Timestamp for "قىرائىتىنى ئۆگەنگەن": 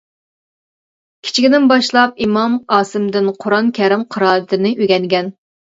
4.19-5.37